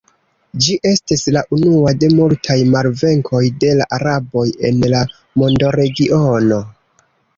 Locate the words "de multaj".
2.03-2.57